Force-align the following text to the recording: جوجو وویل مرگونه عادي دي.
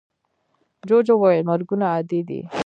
جوجو 0.87 1.13
وویل 1.17 1.43
مرگونه 1.49 1.85
عادي 1.93 2.19
دي. 2.27 2.39